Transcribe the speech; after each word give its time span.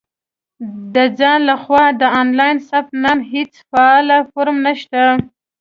•د 0.95 0.97
ځان 1.19 1.39
له 1.49 1.55
خوا 1.63 1.85
د 2.01 2.03
آنلاین 2.21 2.57
ثبت 2.69 2.93
نام 3.03 3.19
هېڅ 3.33 3.51
فعاله 3.69 4.17
فورم 4.31 4.57
نشته. 4.65 5.01